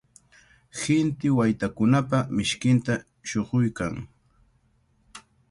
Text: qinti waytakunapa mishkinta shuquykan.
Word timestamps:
qinti 0.79 1.27
waytakunapa 1.37 2.17
mishkinta 2.37 2.93
shuquykan. 3.29 3.93